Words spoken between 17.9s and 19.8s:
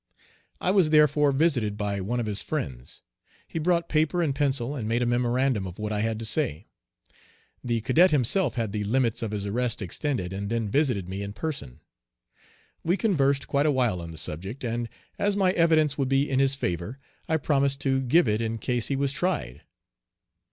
give it in case he was tried.